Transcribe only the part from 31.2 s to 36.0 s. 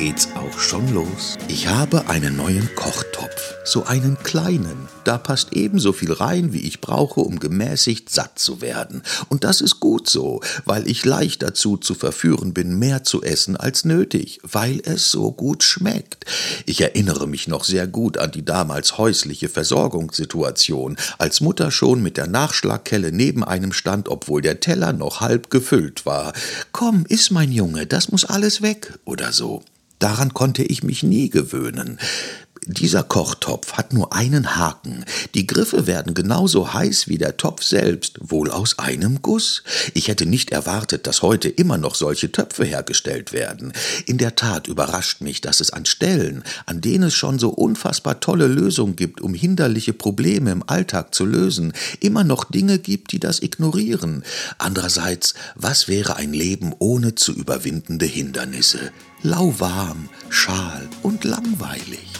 gewöhnen. Dieser Kochtopf hat nur einen Haken. Die Griffe